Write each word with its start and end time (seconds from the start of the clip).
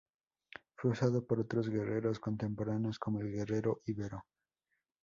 Fue 0.77 0.89
usado 0.89 1.27
por 1.27 1.39
otros 1.41 1.69
guerreros 1.69 2.19
contemporáneos, 2.19 2.97
como 2.97 3.19
el 3.19 3.31
guerrero 3.31 3.83
ibero. 3.85 4.25